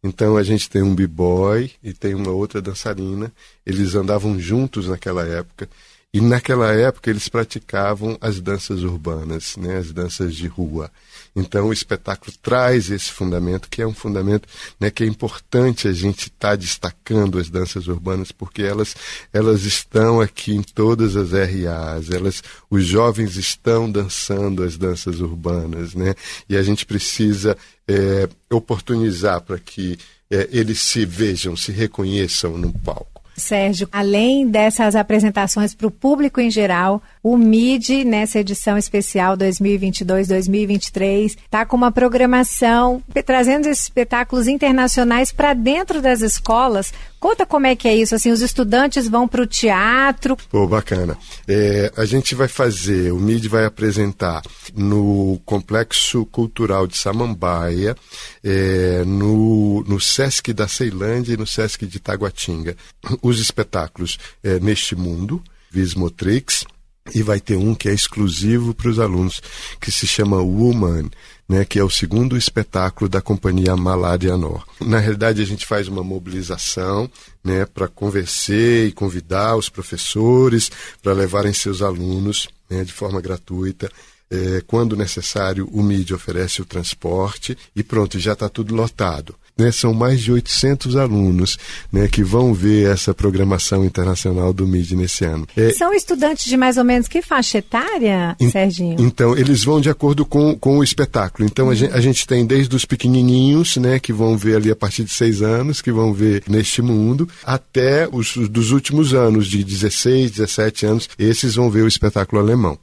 Então 0.03 0.37
a 0.37 0.43
gente 0.43 0.69
tem 0.69 0.81
um 0.81 0.95
b-boy 0.95 1.71
e 1.83 1.93
tem 1.93 2.15
uma 2.15 2.31
outra 2.31 2.61
dançarina. 2.61 3.31
Eles 3.65 3.95
andavam 3.95 4.39
juntos 4.39 4.87
naquela 4.87 5.25
época. 5.27 5.69
E 6.13 6.21
naquela 6.21 6.73
época 6.73 7.09
eles 7.09 7.29
praticavam 7.29 8.17
as 8.19 8.39
danças 8.39 8.81
urbanas, 8.81 9.55
né, 9.57 9.77
as 9.77 9.91
danças 9.91 10.35
de 10.35 10.47
rua. 10.47 10.89
Então 11.35 11.67
o 11.67 11.73
espetáculo 11.73 12.31
traz 12.41 12.89
esse 12.89 13.11
fundamento, 13.11 13.69
que 13.69 13.81
é 13.81 13.87
um 13.87 13.93
fundamento 13.93 14.47
né, 14.79 14.89
que 14.89 15.03
é 15.03 15.07
importante 15.07 15.87
a 15.87 15.93
gente 15.93 16.27
estar 16.27 16.49
tá 16.49 16.55
destacando 16.55 17.39
as 17.39 17.49
danças 17.49 17.87
urbanas, 17.87 18.31
porque 18.31 18.61
elas, 18.61 18.95
elas 19.31 19.63
estão 19.63 20.21
aqui 20.21 20.53
em 20.53 20.61
todas 20.61 21.15
as 21.15 21.31
RAs, 21.31 22.09
elas, 22.09 22.43
os 22.69 22.85
jovens 22.85 23.35
estão 23.35 23.89
dançando 23.89 24.63
as 24.63 24.77
danças 24.77 25.19
urbanas, 25.19 25.93
né? 25.93 26.15
E 26.47 26.55
a 26.55 26.63
gente 26.63 26.85
precisa 26.85 27.57
é, 27.87 28.29
oportunizar 28.49 29.41
para 29.41 29.57
que 29.57 29.97
é, 30.29 30.47
eles 30.51 30.79
se 30.79 31.05
vejam, 31.05 31.55
se 31.55 31.71
reconheçam 31.71 32.57
no 32.57 32.71
palco. 32.71 33.19
Sérgio, 33.39 33.87
além 33.91 34.47
dessas 34.47 34.95
apresentações 34.95 35.73
para 35.73 35.87
o 35.87 35.91
público 35.91 36.41
em 36.41 36.51
geral, 36.51 37.01
o 37.21 37.37
MID, 37.37 38.05
nessa 38.05 38.39
edição 38.39 38.77
especial 38.77 39.35
2022-2023, 39.37 41.25
está 41.25 41.65
com 41.65 41.75
uma 41.75 41.91
programação 41.91 43.03
trazendo 43.25 43.67
esses 43.67 43.83
espetáculos 43.83 44.47
internacionais 44.47 45.31
para 45.31 45.53
dentro 45.53 46.01
das 46.01 46.21
escolas. 46.21 46.93
Conta 47.19 47.45
como 47.45 47.67
é 47.67 47.75
que 47.75 47.89
é 47.89 47.95
isso, 47.95 48.15
assim, 48.15 48.31
os 48.31 48.41
estudantes 48.41 49.09
vão 49.09 49.27
para 49.27 49.41
o 49.41 49.45
teatro. 49.45 50.37
Pô, 50.49 50.65
bacana. 50.65 51.17
É, 51.45 51.91
a 51.97 52.05
gente 52.05 52.33
vai 52.33 52.47
fazer, 52.47 53.11
o 53.11 53.19
MID 53.19 53.49
vai 53.49 53.65
apresentar 53.65 54.41
no 54.73 55.41
Complexo 55.45 56.25
Cultural 56.27 56.87
de 56.87 56.97
Samambaia, 56.97 57.97
é, 58.41 59.03
no, 59.05 59.83
no 59.83 59.99
Sesc 59.99 60.53
da 60.53 60.69
Ceilândia 60.69 61.33
e 61.33 61.37
no 61.37 61.45
Sesc 61.45 61.85
de 61.85 61.99
Taguatinga 61.99 62.77
os 63.21 63.39
espetáculos 63.39 64.17
é, 64.43 64.59
Neste 64.59 64.95
Mundo, 64.95 65.43
Vismotrix, 65.69 66.65
e 67.13 67.21
vai 67.21 67.39
ter 67.39 67.55
um 67.55 67.73
que 67.75 67.89
é 67.89 67.93
exclusivo 67.93 68.73
para 68.73 68.89
os 68.89 68.99
alunos, 68.99 69.41
que 69.79 69.91
se 69.91 70.07
chama 70.07 70.37
Woman, 70.37 71.09
né, 71.47 71.65
que 71.65 71.79
é 71.79 71.83
o 71.83 71.89
segundo 71.89 72.37
espetáculo 72.37 73.09
da 73.09 73.21
companhia 73.21 73.75
Maladianor. 73.75 74.63
Na 74.79 74.99
realidade, 74.99 75.41
a 75.41 75.45
gente 75.45 75.65
faz 75.65 75.87
uma 75.87 76.03
mobilização 76.03 77.09
né, 77.43 77.65
para 77.65 77.87
convencer 77.87 78.87
e 78.87 78.91
convidar 78.91 79.55
os 79.55 79.67
professores 79.67 80.71
para 81.01 81.13
levarem 81.13 81.51
seus 81.51 81.81
alunos 81.81 82.47
né, 82.69 82.83
de 82.83 82.93
forma 82.93 83.19
gratuita. 83.19 83.91
É, 84.31 84.61
quando 84.67 84.95
necessário, 84.95 85.67
o 85.71 85.81
MIDI 85.81 86.13
oferece 86.13 86.61
o 86.61 86.65
transporte 86.65 87.57
e 87.75 87.81
pronto, 87.81 88.19
já 88.19 88.33
está 88.33 88.47
tudo 88.47 88.75
lotado. 88.75 89.35
Né, 89.59 89.71
são 89.73 89.93
mais 89.93 90.21
de 90.21 90.31
800 90.31 90.95
alunos 90.95 91.57
né, 91.91 92.07
que 92.07 92.23
vão 92.23 92.53
ver 92.53 92.89
essa 92.89 93.13
programação 93.13 93.83
internacional 93.83 94.53
do 94.53 94.65
MID 94.65 94.95
nesse 94.95 95.25
ano. 95.25 95.45
É, 95.55 95.71
são 95.73 95.93
estudantes 95.93 96.45
de 96.45 96.55
mais 96.55 96.77
ou 96.77 96.83
menos 96.85 97.09
que 97.09 97.21
faixa 97.21 97.57
etária, 97.57 98.37
in, 98.39 98.49
Serginho? 98.49 98.95
Então, 98.99 99.37
eles 99.37 99.63
vão 99.63 99.81
de 99.81 99.89
acordo 99.89 100.25
com, 100.25 100.55
com 100.55 100.77
o 100.77 100.83
espetáculo. 100.83 101.45
Então, 101.45 101.65
uhum. 101.65 101.71
a, 101.71 101.75
gente, 101.75 101.93
a, 101.93 101.99
gente, 101.99 102.25
tem 102.25 102.45
desde 102.45 102.73
os 102.73 102.85
pequenininhos, 102.85 103.75
né, 103.77 103.99
que 103.99 104.13
vão 104.13 104.37
ver 104.37 104.55
ali 104.55 104.71
a 104.71 104.75
partir 104.75 105.03
de 105.03 105.11
seis 105.11 105.41
anos, 105.41 105.81
que 105.81 105.91
vão 105.91 106.13
ver 106.13 106.43
neste 106.47 106.81
mundo, 106.81 107.27
até 107.43 108.07
os 108.09 108.37
dos 108.49 108.71
últimos 108.71 109.13
anos, 109.13 109.47
de 109.47 109.63
16, 109.63 110.31
17 110.31 110.85
anos, 110.85 111.09
esses 111.19 111.55
vão 111.55 111.69
ver 111.69 111.83
o 111.83 111.87
espetáculo 111.87 112.41
alemão. 112.41 112.77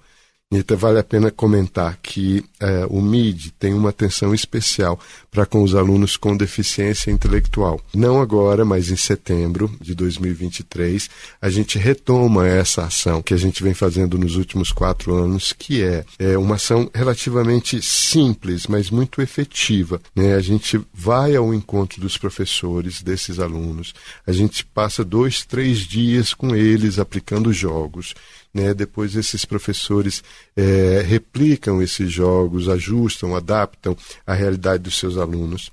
Então, 0.52 0.76
vale 0.76 1.00
a 1.00 1.02
pena 1.02 1.28
comentar 1.28 1.98
que 2.00 2.44
é, 2.60 2.86
o 2.88 3.02
MID 3.02 3.50
tem 3.58 3.74
uma 3.74 3.90
atenção 3.90 4.32
especial 4.32 4.98
para 5.28 5.44
com 5.44 5.60
os 5.60 5.74
alunos 5.74 6.16
com 6.16 6.36
deficiência 6.36 7.10
intelectual. 7.10 7.80
Não 7.92 8.20
agora, 8.20 8.64
mas 8.64 8.88
em 8.88 8.96
setembro 8.96 9.68
de 9.80 9.92
2023, 9.92 11.10
a 11.42 11.50
gente 11.50 11.78
retoma 11.78 12.46
essa 12.46 12.84
ação 12.84 13.20
que 13.20 13.34
a 13.34 13.36
gente 13.36 13.60
vem 13.60 13.74
fazendo 13.74 14.16
nos 14.16 14.36
últimos 14.36 14.70
quatro 14.70 15.16
anos, 15.16 15.52
que 15.52 15.82
é, 15.82 16.04
é 16.16 16.38
uma 16.38 16.54
ação 16.54 16.88
relativamente 16.94 17.82
simples, 17.82 18.68
mas 18.68 18.88
muito 18.88 19.20
efetiva. 19.20 20.00
Né? 20.14 20.36
A 20.36 20.40
gente 20.40 20.80
vai 20.94 21.34
ao 21.34 21.52
encontro 21.52 22.00
dos 22.00 22.16
professores 22.16 23.02
desses 23.02 23.40
alunos, 23.40 23.94
a 24.24 24.30
gente 24.30 24.64
passa 24.64 25.04
dois, 25.04 25.44
três 25.44 25.78
dias 25.78 26.32
com 26.32 26.54
eles 26.54 27.00
aplicando 27.00 27.52
jogos. 27.52 28.14
Né? 28.56 28.72
Depois 28.72 29.14
esses 29.14 29.44
professores 29.44 30.24
é, 30.56 31.04
replicam 31.06 31.82
esses 31.82 32.10
jogos, 32.10 32.70
ajustam, 32.70 33.36
adaptam 33.36 33.94
à 34.26 34.32
realidade 34.32 34.84
dos 34.84 34.98
seus 34.98 35.18
alunos. 35.18 35.70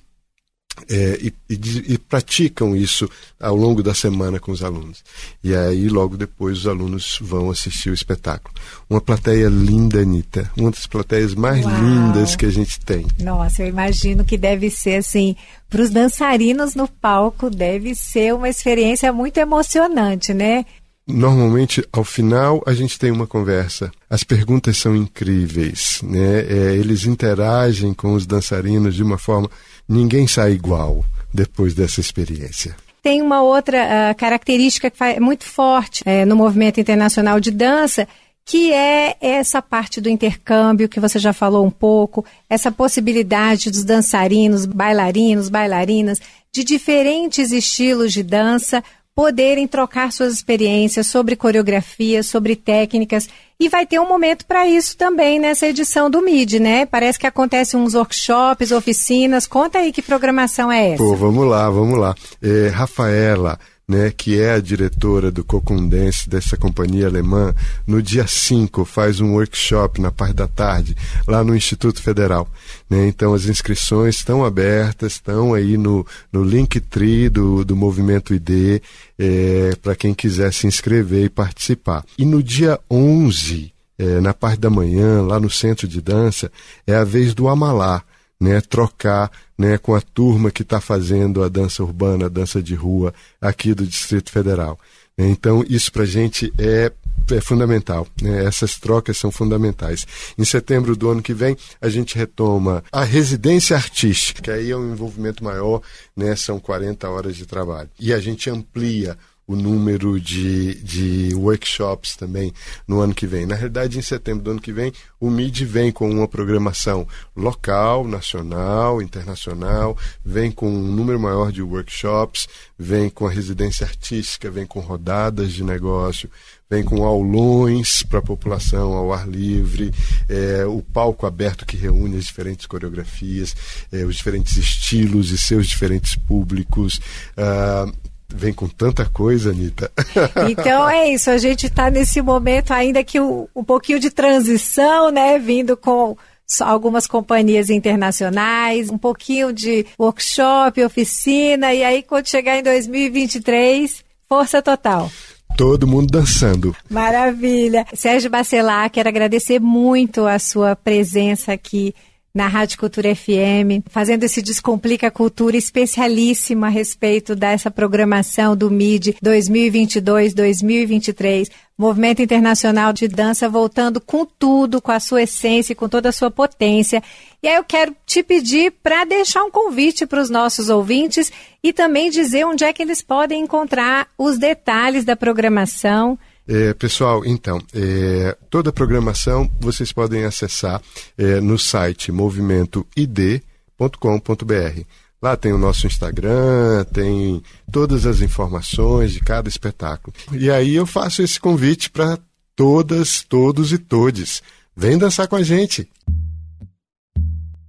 É, 0.90 1.20
e, 1.22 1.34
e, 1.50 1.94
e, 1.94 1.98
praticam 2.00 2.76
isso 2.76 3.08
ao 3.40 3.56
longo 3.56 3.84
da 3.84 3.94
semana 3.94 4.40
com 4.40 4.52
os 4.52 4.64
alunos. 4.64 5.04
E 5.44 5.56
aí, 5.56 5.88
logo 5.88 6.18
depois, 6.18 6.58
os 6.58 6.68
alunos 6.68 7.20
vão 7.22 7.52
assistir 7.52 7.92
o 7.92 7.94
espetáculo. 7.94 8.54
Uma 8.90 9.00
plateia 9.00 9.48
linda, 9.50 10.02
Anitta. 10.02 10.52
Uma 10.58 10.72
das 10.72 10.88
plateias 10.88 11.36
mais 11.36 11.64
Uau. 11.64 11.76
lindas 11.80 12.36
que 12.36 12.48
a 12.48 12.50
gente 12.50 12.80
tem. 12.80 13.06
Nossa, 13.20 13.62
eu 13.62 13.68
imagino 13.68 14.26
que 14.26 14.36
deve 14.36 14.72
ser 14.72 14.96
assim. 14.96 15.36
Para 15.70 15.84
os 15.84 15.92
dançarinos 15.92 16.74
no 16.74 16.88
palco, 16.88 17.52
deve 17.52 17.94
ser 17.94 18.34
uma 18.34 18.50
experiência 18.50 19.14
muito 19.14 19.38
emocionante, 19.38 20.34
né? 20.34 20.66
Normalmente, 21.06 21.86
ao 21.92 22.04
final, 22.04 22.64
a 22.66 22.74
gente 22.74 22.98
tem 22.98 23.12
uma 23.12 23.28
conversa. 23.28 23.92
As 24.10 24.24
perguntas 24.24 24.78
são 24.78 24.96
incríveis, 24.96 26.00
né? 26.02 26.40
É, 26.42 26.76
eles 26.76 27.06
interagem 27.06 27.94
com 27.94 28.14
os 28.14 28.26
dançarinos 28.26 28.96
de 28.96 29.04
uma 29.04 29.18
forma. 29.18 29.50
Ninguém 29.88 30.28
sai 30.28 30.54
igual 30.54 31.04
depois 31.34 31.74
dessa 31.74 32.00
experiência. 32.00 32.76
Tem 33.02 33.22
uma 33.22 33.42
outra 33.42 33.84
uh, 33.84 34.16
característica 34.16 34.90
que 34.90 35.04
é 35.04 35.20
muito 35.20 35.44
forte 35.44 36.02
é, 36.06 36.24
no 36.24 36.38
movimento 36.38 36.80
internacional 36.80 37.38
de 37.38 37.52
dança, 37.52 38.08
que 38.46 38.72
é 38.72 39.18
essa 39.20 39.62
parte 39.62 40.00
do 40.00 40.10
intercâmbio 40.10 40.88
que 40.88 41.02
você 41.02 41.20
já 41.20 41.34
falou 41.34 41.66
um 41.66 41.72
pouco, 41.72 42.24
essa 42.50 42.72
possibilidade 42.72 43.70
dos 43.70 43.84
dançarinos, 43.84 44.66
bailarinos, 44.66 45.50
bailarinas 45.50 46.22
de 46.54 46.64
diferentes 46.64 47.52
estilos 47.52 48.14
de 48.14 48.24
dança 48.24 48.82
poderem 49.16 49.68
trocar 49.68 50.12
suas 50.12 50.34
experiências 50.34 51.08
sobre 51.08 51.36
coreografia, 51.36 52.24
sobre 52.24 52.56
técnicas. 52.56 53.30
E 53.60 53.70
vai 53.70 53.86
ter 53.86 54.00
um 54.00 54.08
momento 54.08 54.46
para 54.46 54.68
isso 54.68 54.98
também 54.98 55.40
nessa 55.40 55.68
edição 55.68 56.10
do 56.10 56.22
MID, 56.22 56.60
né? 56.60 56.86
Parece 56.86 57.20
que 57.20 57.28
acontece 57.28 57.78
uns 57.78 57.94
workshops, 57.94 58.72
oficinas. 58.72 59.46
Conta 59.46 59.80
aí 59.80 59.92
que 59.92 60.02
programação 60.02 60.72
é 60.72 60.90
essa. 60.90 61.04
Pô, 61.04 61.16
vamos 61.16 61.48
lá, 61.48 61.70
vamos 61.70 61.98
lá. 61.98 62.16
É, 62.42 62.68
Rafaela, 62.70 63.60
né, 63.88 64.12
que 64.16 64.40
é 64.40 64.54
a 64.54 64.60
diretora 64.60 65.30
do 65.30 65.44
Cocundense, 65.44 66.30
dessa 66.30 66.56
companhia 66.56 67.08
alemã, 67.08 67.54
no 67.86 68.02
dia 68.02 68.26
5 68.26 68.86
faz 68.86 69.20
um 69.20 69.34
workshop 69.34 70.00
na 70.00 70.12
parte 70.12 70.36
da 70.36 70.48
tarde, 70.48 70.96
lá 71.28 71.44
no 71.44 71.56
Instituto 71.56 72.02
Federal. 72.02 72.48
Né? 72.90 73.08
Então 73.08 73.34
as 73.34 73.46
inscrições 73.46 74.16
estão 74.16 74.44
abertas, 74.46 75.14
estão 75.14 75.54
aí 75.54 75.78
no, 75.78 76.06
no 76.32 76.44
Linktree 76.44 77.30
do, 77.30 77.66
do 77.66 77.76
Movimento 77.76 78.34
ID, 78.34 78.82
é, 79.20 79.76
para 79.82 79.96
quem 79.96 80.14
quiser 80.14 80.54
se 80.54 80.66
inscrever 80.66 81.26
e 81.26 81.30
participar. 81.30 82.06
E 82.18 82.26
no 82.26 82.42
dia 82.42 82.80
11, 82.90 83.74
é, 83.98 84.22
na 84.22 84.34
parte 84.34 84.60
da 84.60 84.70
manhã, 84.70 85.22
lá 85.22 85.40
no 85.40 85.50
Centro 85.50 85.88
de 85.88 86.02
Dança, 86.02 86.52
é 86.88 86.96
a 86.96 87.04
vez 87.04 87.34
do 87.34 87.48
Amalá 87.48 88.04
né, 88.44 88.60
trocar 88.60 89.32
né, 89.58 89.78
com 89.78 89.96
a 89.96 90.02
turma 90.02 90.52
que 90.52 90.64
está 90.64 90.82
fazendo 90.82 91.42
a 91.42 91.48
dança 91.48 91.82
urbana, 91.82 92.26
a 92.26 92.30
dança 92.30 92.62
de 92.62 92.76
rua 92.76 93.14
aqui 93.40 93.74
do 93.74 93.88
Distrito 93.88 94.30
Federal. 94.30 94.78
Então, 95.18 95.64
isso 95.70 95.92
para 95.92 96.04
a 96.04 96.08
gente 96.08 96.52
é 96.58 96.92
é 97.32 97.40
fundamental. 97.40 98.06
Né? 98.22 98.44
Essas 98.44 98.78
trocas 98.78 99.18
são 99.18 99.32
fundamentais. 99.32 100.06
Em 100.38 100.44
setembro 100.44 100.94
do 100.94 101.10
ano 101.10 101.22
que 101.22 101.34
vem, 101.34 101.56
a 101.80 101.88
gente 101.88 102.18
retoma 102.18 102.84
a 102.92 103.06
residência 103.06 103.78
artística, 103.78 104.42
que 104.42 104.52
aí 104.52 104.72
é 104.72 104.76
um 104.76 104.92
envolvimento 104.92 105.42
maior, 105.42 105.82
né? 106.18 106.36
são 106.36 106.60
40 106.60 107.08
horas 107.10 107.38
de 107.38 107.46
trabalho. 107.46 107.90
E 107.98 108.12
a 108.12 108.20
gente 108.20 108.50
amplia 108.50 109.18
o 109.46 109.56
número 109.56 110.20
de, 110.20 110.76
de 110.76 111.36
workshops 111.36 112.16
também 112.16 112.54
no 112.88 113.00
ano 113.02 113.14
que 113.14 113.28
vem. 113.28 113.46
Na 113.46 113.56
realidade, 113.56 113.98
em 113.98 114.02
setembro 114.02 114.44
do 114.44 114.52
ano 114.52 114.62
que 114.62 114.72
vem, 114.72 114.94
o 115.20 115.30
MID 115.30 115.66
vem 115.66 115.92
com 115.92 116.10
uma 116.10 116.28
programação 116.28 117.08
local, 117.36 118.08
nacional, 118.08 119.02
internacional, 119.02 119.98
vem 120.24 120.52
com 120.52 120.70
um 120.70 120.92
número 120.92 121.20
maior 121.20 121.52
de 121.52 121.62
workshops, 121.62 122.48
vem 122.78 123.10
com 123.10 123.28
a 123.28 123.32
residência 123.32 123.86
artística, 123.86 124.50
vem 124.50 124.66
com 124.66 124.80
rodadas 124.80 125.52
de 125.52 125.64
negócio, 125.64 126.30
vem 126.70 126.84
com 126.84 127.04
aulões 127.04 128.02
para 128.02 128.20
a 128.20 128.24
população 128.24 128.94
ao 128.94 129.14
ar 129.14 129.28
livre, 129.28 129.94
é, 130.28 130.66
o 130.66 130.82
palco 130.82 131.26
aberto 131.26 131.66
que 131.66 131.78
reúne 131.78 132.18
as 132.18 132.26
diferentes 132.26 132.66
coreografias, 132.66 133.56
é, 133.92 134.04
os 134.06 134.16
diferentes 134.16 134.58
estilos 134.58 135.32
e 135.32 135.38
seus 135.38 135.68
diferentes 135.68 136.16
públicos. 136.16 137.00
Uh, 137.38 138.13
vem 138.34 138.54
com 138.54 138.68
tanta 138.68 139.06
coisa, 139.06 139.52
Anitta. 139.52 139.92
Então 140.50 140.90
é 140.90 141.10
isso, 141.10 141.30
a 141.30 141.38
gente 141.38 141.68
está 141.68 141.90
nesse 141.90 142.22
momento 142.22 142.72
ainda 142.72 143.04
que 143.04 143.20
um, 143.20 143.48
um 143.56 143.64
pouquinho 143.64 144.00
de 144.00 144.10
transição, 144.10 145.12
né? 145.12 145.38
Vindo 145.40 145.78
com 145.78 146.18
algumas 146.62 147.08
companhias 147.08 147.70
internacionais, 147.70 148.90
um 148.90 148.98
pouquinho 148.98 149.54
de 149.54 149.86
workshop, 150.00 150.84
oficina, 150.84 151.74
e 151.74 151.84
aí 151.84 152.04
quando 152.04 152.28
chegar 152.28 152.58
em 152.58 152.64
2023, 152.64 154.04
força 154.28 154.62
total. 154.62 155.10
Todo 155.58 155.88
mundo 155.88 156.08
dançando. 156.08 156.76
Maravilha. 156.90 157.86
Sérgio 157.94 158.30
Bacelar, 158.30 158.90
quero 158.90 159.10
agradecer 159.10 159.60
muito 159.60 160.26
a 160.26 160.40
sua 160.40 160.76
presença 160.76 161.54
aqui 161.54 161.94
na 162.34 162.48
Rádio 162.48 162.80
Cultura 162.80 163.14
FM, 163.16 163.86
fazendo 163.92 164.24
esse 164.24 164.42
Descomplica 164.42 165.12
Cultura 165.12 165.56
especialíssimo 165.56 166.66
a 166.66 166.70
respeito 166.70 167.36
dessa 167.36 167.70
programação 167.70 168.58
do 168.58 168.72
MID 168.72 169.18
2022-2023, 169.24 171.52
Movimento 171.78 172.24
Internacional 172.24 172.92
de 172.92 173.08
Dança 173.08 173.48
voltando 173.48 174.02
com 174.02 174.26
tudo, 174.26 174.82
com 174.82 174.92
a 174.92 175.00
sua 175.00 175.22
essência, 175.22 175.76
com 175.76 175.88
toda 175.88 176.10
a 176.10 176.12
sua 176.12 176.32
potência. 176.32 177.04
E 177.44 177.48
aí 177.48 177.54
eu 177.54 177.64
quero 177.64 177.96
te 178.04 178.24
pedir 178.24 178.72
para 178.82 179.06
deixar 179.06 179.44
um 179.44 179.52
convite 179.52 180.08
para 180.08 180.20
os 180.20 180.32
nossos 180.32 180.70
ouvintes 180.70 181.32
e 181.64 181.72
também 181.72 182.10
dizer 182.10 182.48
onde 182.48 182.64
é 182.64 182.74
que 182.74 182.82
eles 182.82 183.04
podem 183.04 183.44
encontrar 183.44 184.08
os 184.18 184.40
detalhes 184.40 185.06
da 185.06 185.16
programação. 185.16 186.18
É, 186.48 186.74
pessoal, 186.74 187.26
então, 187.26 187.60
é, 187.74 188.38
toda 188.50 188.70
a 188.70 188.74
programação 188.74 189.50
vocês 189.60 189.94
podem 189.94 190.26
acessar 190.26 190.82
é, 191.18 191.40
no 191.40 191.58
site 191.58 192.12
movimentoid.com.br. 192.12 194.82
Lá 195.22 195.38
tem 195.38 195.54
o 195.54 195.58
nosso 195.58 195.88
Instagram, 195.88 196.84
tem 196.92 197.42
todas 197.72 198.06
as 198.06 198.20
informações 198.20 199.14
de 199.14 199.22
cada 199.22 199.48
espetáculo. 199.48 200.14
E 200.34 200.52
aí 200.52 200.76
eu 200.76 200.86
faço 200.86 201.22
esse 201.22 201.40
convite 201.40 201.90
para 201.90 202.20
todas, 202.56 203.24
todos 203.24 203.72
e 203.72 203.78
todes. 203.78 204.44
Vem 204.76 204.98
dançar 204.98 205.30
com 205.30 205.38
a 205.38 205.44
gente! 205.44 205.88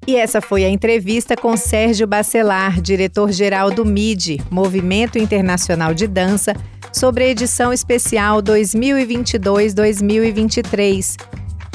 E 0.06 0.16
essa 0.16 0.42
foi 0.42 0.64
a 0.64 0.68
entrevista 0.68 1.34
com 1.34 1.56
Sérgio 1.56 2.06
Bacelar, 2.06 2.80
diretor-geral 2.80 3.70
do 3.70 3.86
MIDI, 3.86 4.38
Movimento 4.50 5.18
Internacional 5.18 5.94
de 5.94 6.06
Dança, 6.06 6.54
sobre 6.94 7.24
a 7.24 7.28
edição 7.28 7.72
especial 7.72 8.42
2022-2023. 8.42 11.16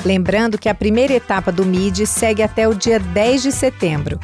Lembrando 0.05 0.57
que 0.57 0.69
a 0.69 0.73
primeira 0.73 1.13
etapa 1.13 1.51
do 1.51 1.65
MIDI 1.65 2.07
segue 2.07 2.41
até 2.41 2.65
o 2.67 2.73
dia 2.73 2.99
10 2.99 3.43
de 3.43 3.51
setembro. 3.51 4.19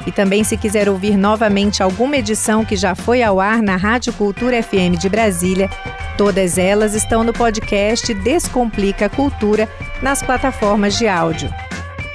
E 0.06 0.12
também 0.12 0.44
se 0.44 0.58
quiser 0.58 0.90
ouvir 0.90 1.16
novamente 1.16 1.84
alguma 1.84 2.18
edição 2.18 2.66
que 2.66 2.76
já 2.76 2.96
foi 2.96 3.22
ao 3.22 3.40
ar 3.40 3.62
na 3.62 3.76
Rádio 3.76 4.14
Cultura 4.14 4.62
FM 4.62 4.98
de 5.00 5.08
Brasília, 5.08 5.70
todas 6.18 6.58
elas 6.58 6.96
estão 6.96 7.24
no 7.24 7.34
podcast 7.34 8.14
Descomplica 8.14 9.10
Cultura 9.10 9.70
nas 10.02 10.24
plataformas 10.24 10.98
de 10.98 11.08
áudio. 11.08 11.54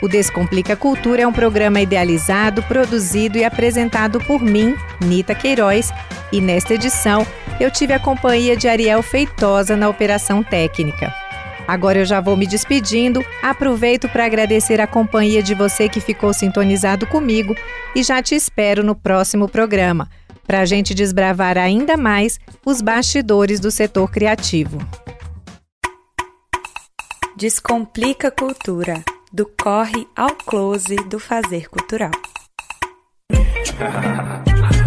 O 0.03 0.09
Descomplica 0.09 0.77
Cultura 0.77 1.23
é 1.23 1.27
um 1.27 1.33
programa 1.33 1.81
idealizado, 1.81 2.63
produzido 2.65 3.39
e 3.39 3.45
apresentado 3.45 4.19
por 4.21 4.43
mim, 4.43 4.77
Nita 5.01 5.35
Queiroz, 5.35 5.93
e 6.31 6.41
nesta 6.41 6.75
edição 6.75 7.27
eu 7.59 7.71
tive 7.71 7.95
a 7.95 7.99
companhia 7.99 8.57
de 8.57 8.69
Ariel 8.69 9.03
Feitosa 9.03 9.77
na 9.77 9.89
operação 9.89 10.43
técnica. 10.43 11.26
Agora 11.67 11.99
eu 11.99 12.05
já 12.05 12.21
vou 12.21 12.37
me 12.37 12.47
despedindo, 12.47 13.25
aproveito 13.43 14.09
para 14.09 14.25
agradecer 14.25 14.81
a 14.81 14.87
companhia 14.87 15.43
de 15.43 15.55
você 15.55 15.89
que 15.89 16.01
ficou 16.01 16.33
sintonizado 16.33 17.07
comigo 17.07 17.55
e 17.95 18.03
já 18.03 18.23
te 18.23 18.35
espero 18.35 18.85
no 18.85 18.95
próximo 18.95 19.49
programa, 19.49 20.09
para 20.47 20.61
a 20.61 20.65
gente 20.65 20.95
desbravar 20.95 21.59
ainda 21.59 21.97
mais 21.97 22.39
os 22.65 22.81
bastidores 22.81 23.59
do 23.59 23.71
setor 23.71 24.11
criativo. 24.11 24.79
Descomplica 27.37 28.31
Cultura 28.31 29.03
do 29.33 29.45
corre 29.45 30.07
ao 30.17 30.31
close 30.31 30.97
do 31.09 31.19
fazer 31.19 31.69
cultural. 31.69 32.13